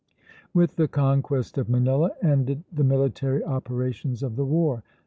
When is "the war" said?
4.35-4.81